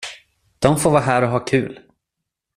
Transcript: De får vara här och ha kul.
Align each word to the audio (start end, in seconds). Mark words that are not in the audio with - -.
De 0.59 0.77
får 0.77 0.91
vara 0.91 1.01
här 1.01 1.21
och 1.21 1.29
ha 1.29 1.39
kul. 1.39 1.79